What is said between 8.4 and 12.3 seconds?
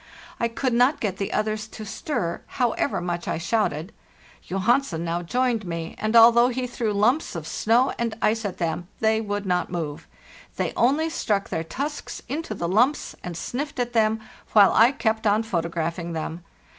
at them, they would not move; they only struck their tusks